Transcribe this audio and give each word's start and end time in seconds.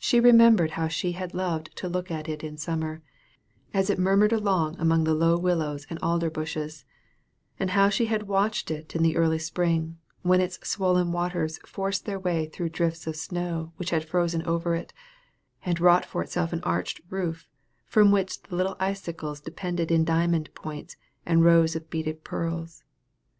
She 0.00 0.18
remembered 0.18 0.72
how 0.72 0.88
she 0.88 1.12
had 1.12 1.32
loved 1.32 1.76
to 1.76 1.88
look 1.88 2.10
at 2.10 2.28
it 2.28 2.42
in 2.42 2.56
summer, 2.56 3.04
as 3.72 3.88
it 3.88 4.00
murmured 4.00 4.32
along 4.32 4.74
among 4.80 5.04
the 5.04 5.14
low 5.14 5.38
willows 5.38 5.86
and 5.88 5.96
alder 6.02 6.28
bushes; 6.28 6.84
and 7.56 7.70
how 7.70 7.88
she 7.88 8.06
had 8.06 8.24
watched 8.24 8.68
it 8.72 8.96
in 8.96 9.04
the 9.04 9.16
early 9.16 9.38
spring, 9.38 9.96
when 10.22 10.40
its 10.40 10.58
swollen 10.68 11.12
waters 11.12 11.58
forced 11.68 12.04
their 12.04 12.18
way 12.18 12.46
through 12.46 12.66
the 12.66 12.72
drifts 12.78 13.06
of 13.06 13.14
snow 13.14 13.72
which 13.76 13.90
had 13.90 14.04
frozen 14.04 14.42
over 14.44 14.74
it, 14.74 14.92
and 15.64 15.78
wrought 15.78 16.04
for 16.04 16.20
itself 16.20 16.52
an 16.52 16.60
arched 16.64 17.00
roof, 17.08 17.46
from 17.86 18.10
which 18.10 18.42
the 18.42 18.56
little 18.56 18.74
icicles 18.80 19.40
depended 19.40 19.92
in 19.92 20.04
diamond 20.04 20.52
points 20.56 20.96
and 21.24 21.44
rows 21.44 21.76
of 21.76 21.88
beaded 21.88 22.24
pearls. 22.24 22.82